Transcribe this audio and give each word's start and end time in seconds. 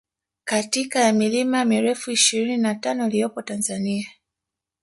katika 0.43 0.99
ya 0.99 1.13
milima 1.13 1.65
mirefu 1.65 2.11
ishirini 2.11 2.57
na 2.57 2.75
tano 2.75 3.07
iliyopo 3.07 3.41
Tanzania 3.41 4.07